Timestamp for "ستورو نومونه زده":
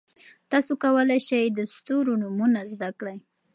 1.73-2.89